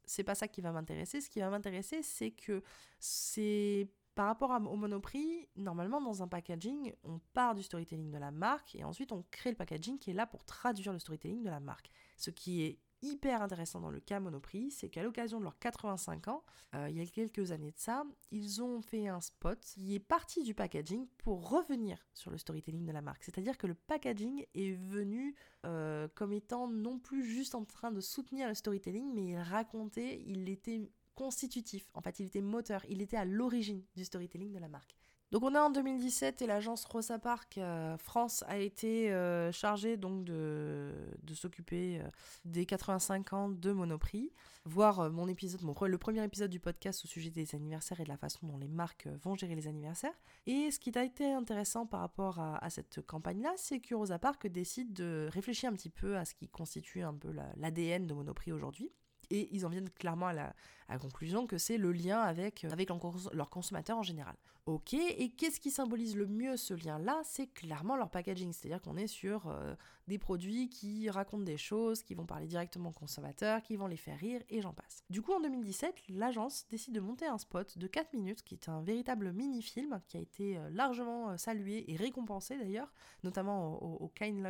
[0.05, 1.21] c'est pas ça qui va m'intéresser.
[1.21, 2.63] Ce qui va m'intéresser, c'est que
[2.99, 8.31] c'est par rapport au Monoprix, normalement dans un packaging, on part du storytelling de la
[8.31, 11.49] marque et ensuite on crée le packaging qui est là pour traduire le storytelling de
[11.49, 11.89] la marque.
[12.19, 16.29] Ce qui est hyper intéressant dans le cas Monoprix, c'est qu'à l'occasion de leurs 85
[16.29, 19.95] ans, euh, il y a quelques années de ça, ils ont fait un spot qui
[19.95, 23.25] est parti du packaging pour revenir sur le storytelling de la marque.
[23.25, 25.35] C'est-à-dire que le packaging est venu
[25.67, 30.23] euh, comme étant non plus juste en train de soutenir le storytelling, mais il racontait,
[30.27, 34.59] il était constitutif, en fait il était moteur, il était à l'origine du storytelling de
[34.59, 34.97] la marque.
[35.33, 39.97] Donc on est en 2017 et l'agence Rosa Park euh, France a été euh, chargée
[39.97, 40.93] donc de,
[41.33, 42.09] s'occuper euh,
[42.45, 44.31] des 85 ans de Monoprix,
[44.67, 48.11] voir mon épisode, mon, le premier épisode du podcast au sujet des anniversaires et de
[48.11, 50.13] la façon dont les marques vont gérer les anniversaires.
[50.47, 54.47] Et ce qui a été intéressant par rapport à, cette campagne-là, c'est que Rosa Parks
[54.49, 58.53] décide de réfléchir un petit peu à ce qui constitue un peu l'ADN de Monoprix
[58.53, 58.93] aujourd'hui
[59.33, 60.55] et ils en viennent clairement à la,
[61.01, 64.37] conclusion que c'est le lien avec, avec leurs en général.
[64.67, 67.23] Ok, et qu'est-ce qui symbolise le mieux ce lien-là?
[67.25, 69.75] C'est clairement leur packaging, c'est-à-dire qu'on est sur euh,
[70.07, 73.97] des produits qui racontent des choses, qui vont parler directement aux consommateurs, qui vont les
[73.97, 75.03] faire rire, et j'en passe.
[75.11, 78.69] Du coup, en 2017, l'agence décide de monter un spot de 4 minutes, qui est
[78.69, 82.93] un véritable mini-film, qui a été euh, largement euh, salué et récompensé d'ailleurs,
[83.25, 84.47] notamment au, au Kind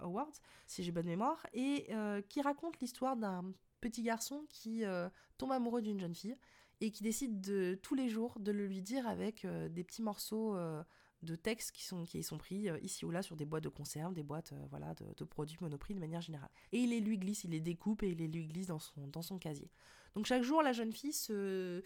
[0.00, 0.32] Awards,
[0.66, 1.88] si j'ai bonne mémoire, et
[2.28, 3.44] qui raconte l'histoire d'un
[3.88, 4.82] petit garçon qui
[5.38, 6.36] tombe amoureux d'une jeune fille
[6.80, 10.02] et qui décide de tous les jours de le lui dire avec euh, des petits
[10.02, 10.82] morceaux euh,
[11.22, 13.68] de texte qui sont, qui sont pris euh, ici ou là sur des boîtes de
[13.68, 16.50] conserve, des boîtes voilà, de, produits Monoprix de manière générale.
[16.72, 19.06] Et il les lui glisse, il les découpe et il les lui glisse dans son,
[19.08, 19.70] dans son casier.
[20.14, 21.82] Donc chaque jour, la jeune fille se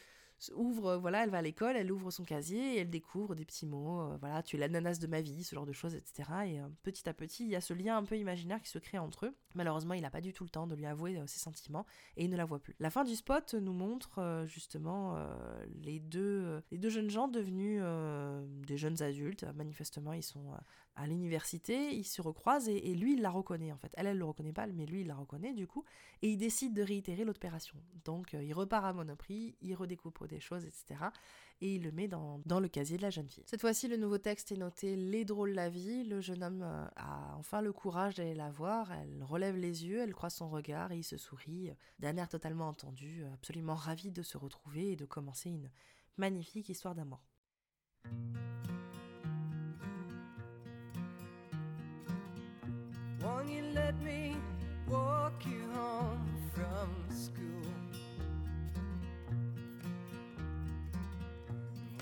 [0.54, 3.44] ouvre, euh, voilà, elle va à l'école, elle ouvre son casier et elle découvre des
[3.44, 6.30] petits mots, euh, voilà, tu es l'ananas de ma vie, ce genre de choses, etc.
[6.46, 8.78] Et euh, petit à petit, il y a ce lien un peu imaginaire qui se
[8.78, 9.34] crée entre eux.
[9.54, 12.30] Malheureusement, il n'a pas du tout le temps de lui avouer ses sentiments et il
[12.30, 12.76] ne la voit plus.
[12.78, 15.16] La fin du spot nous montre justement
[15.82, 17.82] les, deux, les deux jeunes gens devenus
[18.66, 19.44] des jeunes adultes.
[19.54, 20.52] Manifestement, ils sont
[20.98, 23.92] à l'université, ils se recroisent et, lui, il la reconnaît en fait.
[23.94, 25.84] Elle, elle le reconnaît pas, mais lui, il la reconnaît du coup.
[26.22, 27.78] Et il décide de réitérer l'opération.
[28.04, 30.96] Donc, il repart à Monoprix, il redécoupe des choses, etc.
[31.60, 33.44] Et il le met dans, dans le casier de la jeune fille.
[33.46, 36.04] Cette fois-ci, le nouveau texte est noté Les drôles la vie.
[36.04, 38.92] Le jeune homme euh, a enfin le courage d'aller la voir.
[38.92, 42.68] Elle relève les yeux, elle croise son regard et il se sourit d'un air totalement
[42.68, 45.70] entendu, absolument ravi de se retrouver et de commencer une
[46.16, 47.22] magnifique histoire d'amour.
[53.28, 54.36] Won't you let me
[54.88, 57.68] walk you home from school?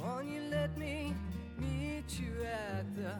[0.00, 1.12] Won't you let me
[1.58, 3.14] meet you at the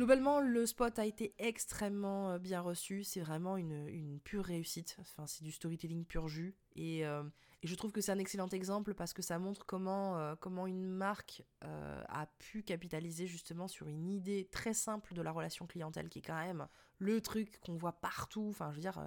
[0.00, 3.04] Globalement, le spot a été extrêmement euh, bien reçu.
[3.04, 4.96] C'est vraiment une, pure réussite.
[4.98, 6.54] Enfin, c'est du storytelling pur jus.
[6.74, 7.22] Et, euh,
[7.62, 11.42] je trouve que c'est un excellent exemple parce que ça montre comment, euh, une marque
[11.60, 16.22] a pu capitaliser justement sur une idée très simple de la relation clientèle qui est
[16.22, 16.66] quand même
[16.98, 18.46] le truc qu'on voit partout.
[18.48, 18.98] Enfin, je veux dire,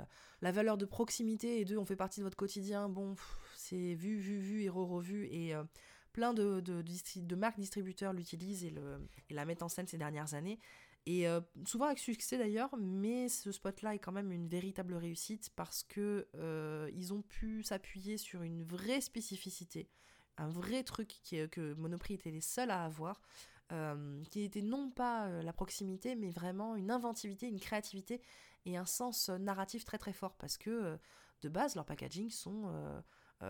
[0.43, 2.88] la valeur de proximité et de on fait partie de votre quotidien.
[2.88, 3.15] Bon,
[3.56, 5.25] c'est vu, vu, vu et re-revu.
[5.32, 5.56] Et
[6.12, 8.73] plein de, marques distributeurs l'utilisent et,
[9.32, 10.60] et la mettent en scène ces dernières années.
[11.05, 15.49] Et euh, souvent avec succès d'ailleurs, mais ce spot-là est quand même une véritable réussite
[15.55, 19.89] parce que euh, ils ont pu s'appuyer sur une vraie spécificité,
[20.37, 23.21] un vrai truc qui, que Monoprix était les seuls à avoir,
[23.73, 28.21] euh, qui était non pas la proximité, mais vraiment une inventivité, une créativité
[28.65, 30.97] et un sens narratif très très fort parce que
[31.41, 32.71] de base leurs packaging sont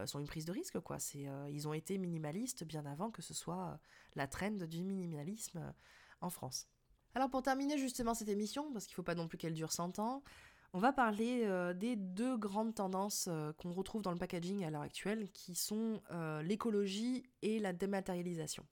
[0.08, 0.98] sont une prise de risque quoi.
[0.98, 3.80] C'est ils ont été minimalistes bien avant que ce soit
[4.16, 5.72] la trend du minimalisme
[6.20, 6.68] en France.
[7.16, 9.72] Alors pour terminer justement cette émission, parce qu'il ne faut pas non plus qu'elle dure
[9.72, 10.24] 100 ans,
[10.76, 14.72] on va parler euh, des deux grandes tendances euh, qu'on retrouve dans le packaging à
[14.72, 18.66] l'heure actuelle, qui sont euh, l'écologie et la dématérialisation.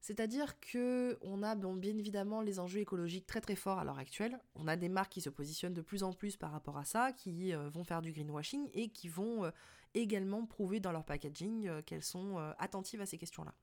[0.00, 4.38] C'est-à-dire que on a bien évidemment les enjeux écologiques très très forts à l'heure actuelle.
[4.54, 7.12] On a des marques qui se positionnent de plus en plus par rapport à ça,
[7.12, 9.50] qui vont faire du greenwashing et qui vont
[9.94, 13.54] également prouver dans leur packaging qu'elles sont attentives à ces questions-là.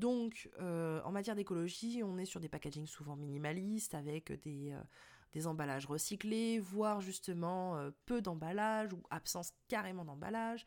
[0.00, 5.46] Donc, euh, en matière d'écologie, on est sur des packagings souvent minimalistes, avec des, euh,
[5.46, 10.66] emballages recyclés, voire justement euh, peu d'emballage ou absence carrément d'emballage.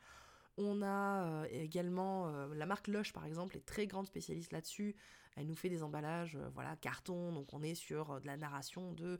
[0.58, 4.96] On a également la marque Lush par exemple est très grande spécialiste là-dessus.
[5.36, 9.18] Elle nous fait des emballages voilà carton donc on est sur de la narration de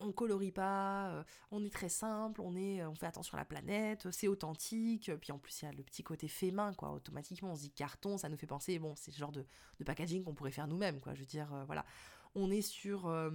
[0.00, 3.44] on colorie pas, euh, on est très simple, on est, on fait attention à la
[3.44, 6.92] planète, c'est authentique, puis en plus il y a le petit côté fait main, quoi,
[6.92, 9.46] automatiquement on se dit carton, ça nous fait penser, bon, c'est le genre de,
[9.84, 11.84] packaging qu'on pourrait faire nous-mêmes, quoi, je veux dire, euh, voilà,
[12.34, 13.30] on est sur, euh,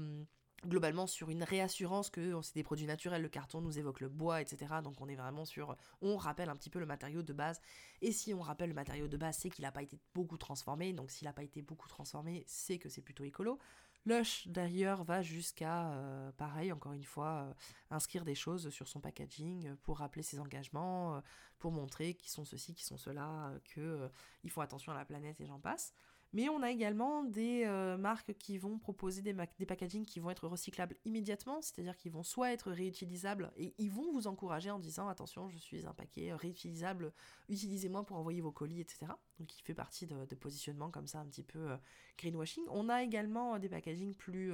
[0.68, 4.42] globalement sur une réassurance que c'est des produits naturels, le carton nous évoque le bois,
[4.42, 7.60] etc., donc on est vraiment sur, on rappelle un petit peu le matériau de base,
[8.04, 10.94] et si on rappelle le matériau de base, c'est qu'il n'a pas été beaucoup transformé,
[10.94, 13.58] donc s'il n'a pas été beaucoup transformé, c'est que c'est plutôt écolo,
[14.06, 17.54] Lush d'ailleurs va jusqu'à, euh, pareil, encore une fois, euh,
[17.92, 21.22] inscrire des choses sur son packaging euh, pour rappeler ses engagements,
[21.60, 25.46] pour montrer qu'ils sont ceci, qu'ils sont cela, qu'ils font attention à la planète et
[25.46, 25.94] j'en passe.
[26.34, 30.30] Mais on a également des euh, marques qui vont proposer des, des packaging qui vont
[30.30, 34.80] être recyclables immédiatement, c'est-à-dire qu'ils vont soit être réutilisables et ils vont vous encourager en
[34.80, 37.12] disant attention, je suis un paquet réutilisable,
[37.50, 39.08] utilisez-moi pour envoyer vos colis, etc.
[39.40, 41.78] Donc il fait partie de, positionnements comme ça un petit peu euh,
[42.18, 42.64] greenwashing.
[42.70, 44.54] On a également euh, des packaging plus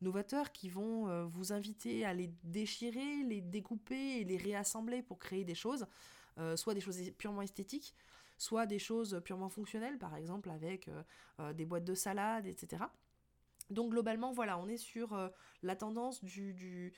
[0.00, 5.44] novateurs qui vont vous inviter à les déchirer, les découper et les réassembler pour créer
[5.44, 5.86] des choses,
[6.56, 7.94] soit des choses purement esthétiques
[8.38, 11.02] soit des choses purement fonctionnelles, par exemple avec euh,
[11.40, 12.84] euh, des boîtes de salade, etc.
[13.68, 15.28] Donc globalement, voilà, on est sur euh,
[15.62, 16.92] la tendance du, du,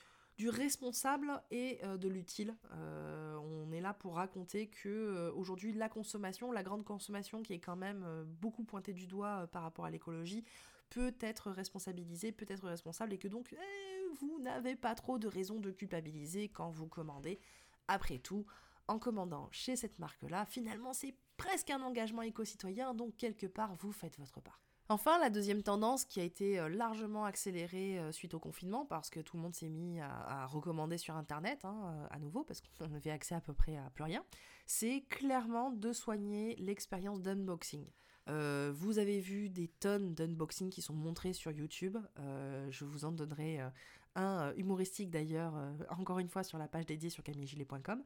[0.47, 2.55] responsable et de l'utile.
[2.71, 7.75] on est là pour raconter que aujourd'hui la consommation, la grande consommation qui est quand
[7.75, 8.03] même
[8.41, 10.43] beaucoup pointée du doigt par rapport à l'écologie,
[10.89, 15.27] peut être responsabilisée, peut être responsable et que donc eh, vous n'avez pas trop de
[15.27, 17.39] raison de culpabiliser quand vous commandez.
[17.87, 18.47] Après tout,
[18.87, 23.91] en commandant chez cette marque-là, finalement c'est presque un engagement éco-citoyen, donc quelque part vous
[23.91, 24.61] faites votre part.
[24.91, 29.09] Enfin, la deuxième tendance qui a été euh, largement accélérée euh, suite au confinement, parce
[29.09, 32.59] que tout le monde s'est mis à, recommander sur Internet, hein, euh, à nouveau, parce
[32.59, 34.21] qu'on avait accès à peu près à plus rien,
[34.65, 37.85] c'est clairement de soigner l'expérience d'unboxing.
[38.27, 41.97] vous avez vu des tonnes d'unboxing qui sont montrés sur YouTube.
[42.17, 43.59] je vous en donnerai
[44.15, 45.53] un humoristique d'ailleurs,
[45.89, 48.03] encore une fois sur la page dédiée sur camillegilet.com.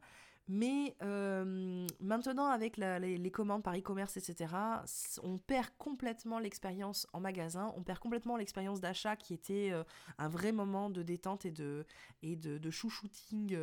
[0.48, 4.54] Mais euh, maintenant, avec les, commandes par e-commerce, etc.,
[5.22, 9.82] on perd complètement l'expérience en magasin, on perd complètement l'expérience d'achat qui était euh,
[10.18, 11.84] un vrai moment de détente et de,
[12.22, 13.56] et de, de chouchouting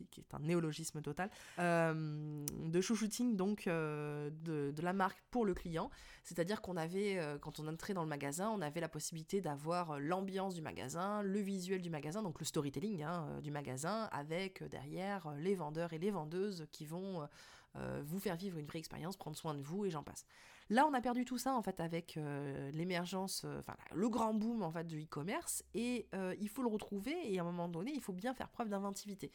[0.00, 5.44] euh, qui, est un néologisme total, euh, de chouchouting donc euh, de, la marque pour
[5.44, 5.90] le client.
[6.24, 9.98] C'est-à-dire qu'on avait, euh, quand on entrait dans le magasin, on avait la possibilité d'avoir
[9.98, 15.32] l'ambiance du magasin, le visuel du magasin, donc le storytelling hein, du magasin, avec derrière
[15.38, 17.28] les vendeurs et les vendeuses qui vont
[18.04, 20.26] vous faire vivre une vraie expérience, prendre soin de vous et j'en passe.
[20.68, 22.18] Là, on a perdu tout ça en fait avec
[22.72, 26.06] l'émergence, enfin le grand boom en fait du e-commerce et
[26.38, 29.32] il faut le retrouver et à un moment donné, il faut bien faire preuve d'inventivité.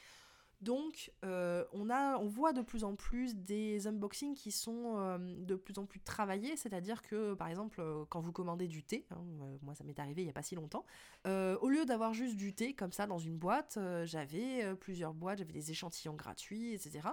[0.61, 5.17] Donc, euh, on, a, on voit de plus en plus des unboxings qui sont euh,
[5.19, 9.05] de plus en plus travaillés, c'est-à-dire que, par exemple, euh, quand vous commandez du thé,
[9.11, 9.21] hein,
[9.61, 10.85] moi ça m'est arrivé il n'y a pas si longtemps,
[11.25, 15.53] au lieu d'avoir juste du thé comme ça dans une boîte, j'avais plusieurs boîtes, j'avais
[15.53, 17.09] des échantillons gratuits, etc.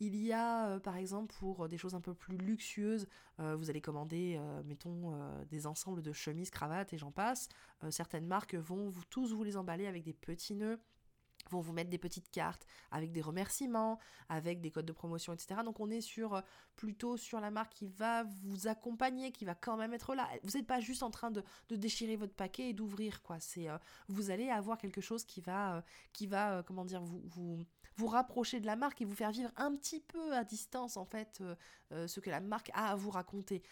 [0.00, 4.40] Il y a, par exemple, pour des choses un peu plus luxueuses, vous allez commander,
[4.64, 5.12] mettons,
[5.50, 7.48] des ensembles de chemises, cravates et j'en passe.
[7.90, 10.80] certaines marques vont vous, tous vous les emballer avec des petits nœuds
[11.50, 15.60] vont vous mettre des petites cartes avec des remerciements, avec des codes de promotion, etc.
[15.64, 16.40] Donc on est sur euh,
[16.76, 20.28] plutôt sur la marque qui va vous accompagner, qui va quand même être là.
[20.42, 23.40] Vous n'êtes pas juste en train de, déchirer votre paquet et d'ouvrir quoi.
[23.40, 25.82] C'est euh, vous allez avoir quelque chose qui va euh,
[26.12, 27.64] qui va comment dire vous, vous
[27.96, 31.04] vous rapprocher de la marque et vous faire vivre un petit peu à distance en
[31.04, 31.42] fait
[31.90, 33.62] ce que la marque a à vous raconter.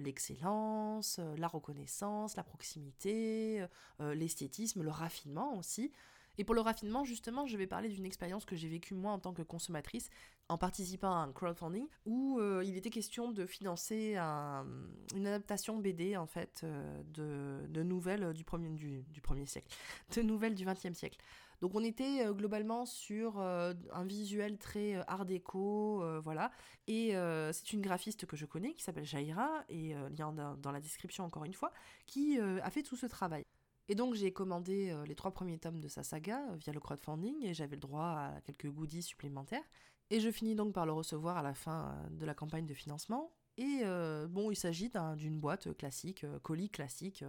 [0.00, 3.64] L'excellence, la reconnaissance, la proximité,
[3.98, 5.90] l'esthétisme, le raffinement aussi.
[6.38, 9.18] Et pour le raffinement, justement, je vais parler d'une expérience que j'ai vécue moi en
[9.18, 10.08] tant que consommatrice
[10.50, 16.16] en participant à un crowdfunding où euh, il était question de financer une adaptation BD
[16.16, 19.68] en fait euh, de, nouvelles du premier, du, premier siècle,
[20.16, 21.18] de nouvelles du XXe siècle.
[21.60, 26.50] Donc on était euh, globalement sur un visuel très art déco, voilà.
[26.88, 27.12] Et
[27.52, 31.44] c'est une graphiste que je connais qui s'appelle Jaira, et lien dans la description encore
[31.44, 31.72] une fois,
[32.06, 33.44] qui a fait tout ce travail.
[33.90, 36.78] Et donc j'ai commandé euh, les trois premiers tomes de sa saga euh, via le
[36.78, 39.64] crowdfunding et j'avais le droit à quelques goodies supplémentaires.
[40.10, 42.74] Et je finis donc par le recevoir à la fin euh, de la campagne de
[42.74, 43.32] financement.
[43.56, 43.82] Et
[44.30, 47.22] bon, il s'agit d'une boîte classique, colis classique,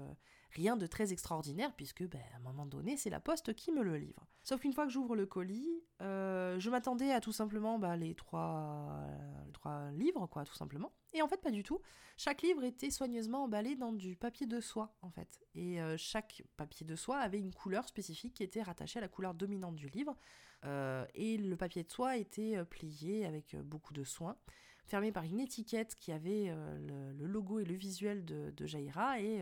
[0.51, 3.83] rien de très extraordinaire puisque ben, à un moment donné c'est la poste qui me
[3.83, 4.25] le livre.
[4.45, 8.97] Sauf qu'une fois que j'ouvre le colis, je m'attendais à tout simplement bah, les, trois,
[9.45, 10.93] les trois livres, quoi, tout simplement.
[11.13, 11.81] Et en fait, pas du tout.
[12.17, 15.39] Chaque livre était soigneusement emballé dans du papier de soie, en fait.
[15.55, 19.07] Et euh, chaque papier de soie avait une couleur spécifique qui était rattachée à la
[19.07, 20.15] couleur dominante du livre.
[20.63, 24.37] Euh, et le papier de soie était euh, plié avec beaucoup de soin,
[24.85, 29.19] fermé par une étiquette qui avait le, logo et le visuel de, de Jaira.
[29.19, 29.41] Et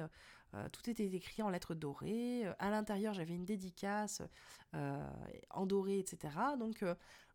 [0.71, 2.45] tout était écrit en lettres dorées.
[2.59, 4.21] À l'intérieur, j'avais une dédicace
[4.73, 6.33] en doré, etc.
[6.57, 6.85] Donc,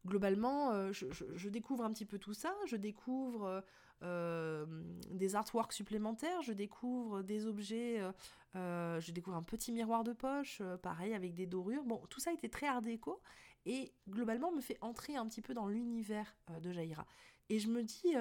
[0.06, 2.54] globalement, je, découvre un petit peu tout ça.
[2.66, 3.64] Je découvre
[4.02, 8.12] des artworks supplémentaires, je découvre des objets, euh,
[8.56, 11.84] euh, je découvre un petit miroir de poche, pareil avec des dorures.
[11.84, 13.20] Bon, tout ça était très art déco
[13.66, 17.06] et globalement me fait entrer un petit peu dans l'univers de Jaira.
[17.48, 18.14] Et je me dis,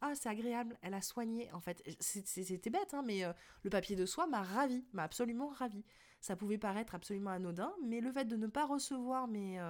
[0.00, 1.82] ah c'est agréable, elle a soigné en fait.
[2.00, 3.22] C'était bête, hein, mais
[3.62, 5.84] le papier de soie m'a ravi, m'a absolument ravi.
[6.20, 9.60] Ça pouvait paraître absolument anodin, mais le fait de ne pas recevoir mes,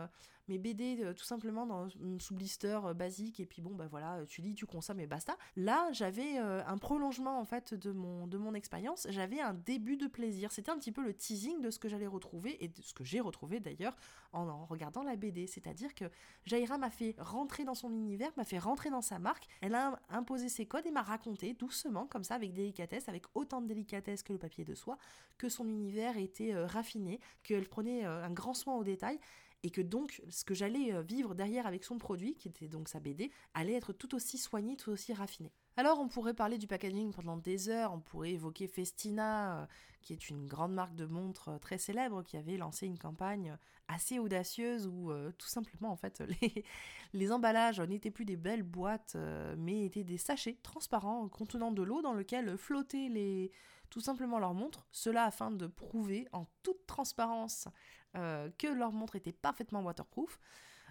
[0.50, 4.24] mes BD euh, tout simplement dans, sous blister euh, basique et puis bon bah voilà
[4.26, 5.36] tu lis tu consommes et basta.
[5.56, 9.06] Là j'avais euh, un prolongement en fait de mon de mon expérience.
[9.10, 10.52] J'avais un début de plaisir.
[10.52, 13.04] C'était un petit peu le teasing de ce que j'allais retrouver et de ce que
[13.04, 13.96] j'ai retrouvé d'ailleurs
[14.32, 16.04] en, regardant la BD c'est à dire que
[16.44, 19.46] Jaira m'a fait rentrer dans son univers m'a fait rentrer dans sa marque.
[19.60, 23.60] Elle a imposé ses codes et m'a raconté doucement comme ça avec délicatesse avec autant
[23.60, 24.98] de délicatesse que le papier de soie
[25.38, 29.20] que son univers était raffiné qu'elle prenait un grand soin aux détails
[29.62, 32.88] et que donc ce que j'allais euh, vivre derrière avec son produit, qui était donc
[32.88, 35.52] sa BD, allait être tout aussi soigné, tout aussi raffiné.
[35.76, 39.66] Alors on pourrait parler du packaging pendant des heures, on pourrait évoquer Festina, euh,
[40.02, 43.56] qui est une grande marque de montres euh, très célèbre, qui avait lancé une campagne
[43.88, 46.64] assez audacieuse où tout simplement en fait les,
[47.12, 49.16] les emballages n'étaient plus des belles boîtes,
[49.58, 53.50] mais étaient des sachets transparents contenant de l'eau dans lequel flottaient les,
[53.90, 57.68] tout simplement leurs montres, cela afin de prouver en toute transparence
[58.16, 60.40] euh, que leur montre était parfaitement waterproof.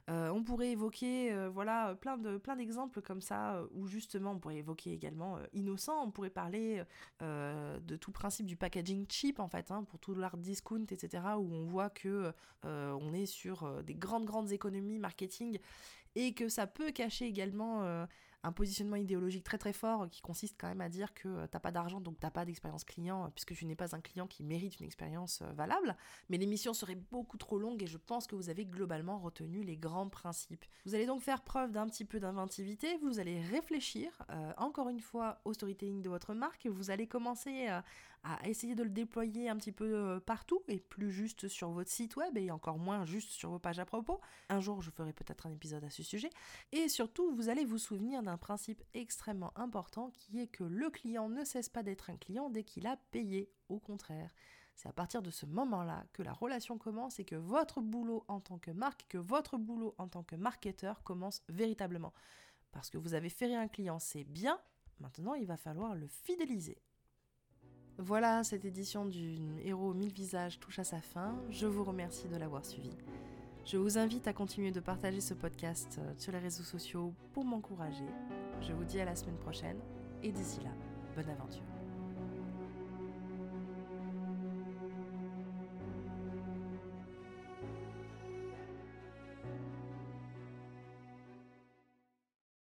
[0.10, 4.40] Euh, on pourrait évoquer euh, voilà plein de plein d'exemples comme ça où justement on
[4.40, 6.84] pourrait évoquer également innocent on pourrait parler
[7.20, 11.54] de tout principe du packaging cheap en fait hein, pour tout l'art discount etc où
[11.54, 12.34] on voit que
[12.64, 15.60] on est sur des grandes grandes économies marketing
[16.16, 18.08] et que ça peut cacher également
[18.44, 21.60] un positionnement idéologique très très fort qui consiste quand même à dire que euh, t'as
[21.60, 24.44] pas d'argent donc t'as pas d'expérience client euh, puisque tu n'es pas un client qui
[24.44, 25.96] mérite une expérience euh, valable.
[26.30, 29.78] Mais l'émission serait beaucoup trop longue et je pense que vous avez globalement retenu les
[29.78, 30.66] grands principes.
[30.86, 34.10] Vous allez donc faire preuve d'un petit peu d'inventivité, vous allez réfléchir
[34.58, 37.84] encore une fois au storytelling de votre marque, vous allez commencer à,
[38.24, 42.16] à essayer de le déployer un petit peu partout et plus juste sur votre site
[42.16, 44.20] web et encore moins juste sur vos pages à propos.
[44.50, 46.30] Un jour je ferai peut-être un épisode à ce sujet.
[46.72, 51.30] Et surtout vous allez vous souvenir un principe extrêmement important qui est que le client
[51.30, 53.52] ne cesse pas d'être un client dès qu'il a payé.
[53.70, 54.32] Au contraire,
[54.76, 58.40] c'est à partir de ce moment-là que la relation commence et que votre boulot en
[58.40, 62.14] tant que marque, que votre boulot en tant que marketeur commence véritablement.
[62.72, 64.60] Parce que vous avez fait un client, c'est bien,
[65.00, 66.78] maintenant il va falloir le fidéliser.
[68.02, 71.36] Voilà, cette édition du Héros 1000 visages touche à sa fin.
[71.50, 72.92] Je vous remercie de l'avoir suivi.
[73.66, 77.44] Je vous invite à continuer de partager ce podcast euh, sur les réseaux sociaux pour
[77.44, 78.08] m'encourager.
[78.62, 79.80] Je vous dis à la semaine prochaine
[80.24, 80.72] et d'ici là,
[81.14, 81.69] bonne aventure.